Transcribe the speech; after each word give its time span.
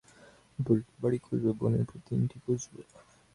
আমরা 0.49 0.63
প্রতিটি 0.65 0.93
বাড়ি 1.03 1.17
খুঁজব, 1.19 1.55
বনের 1.59 1.83
প্রতি 1.89 2.09
ইঞ্চি 2.15 2.37
খুঁজব। 2.43 2.73